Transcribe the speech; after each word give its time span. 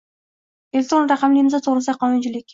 Elektron 0.77 1.11
raqamli 1.13 1.41
imzo 1.45 1.61
to‘g‘risidagi 1.69 2.05
qonunchilik 2.07 2.49